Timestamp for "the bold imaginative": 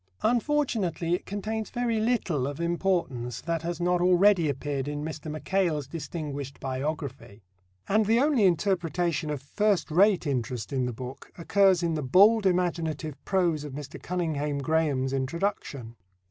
11.93-13.13